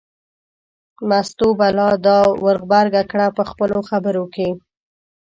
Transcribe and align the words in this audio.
مستو 1.09 1.47
به 1.59 1.67
لا 1.77 1.89
دا 2.05 2.19
ور 2.43 2.57
غبرګه 2.63 3.03
کړه 3.11 3.27
په 3.37 3.43
خپلو 3.49 3.79
خبرو 3.89 4.23
کې. 4.35 4.49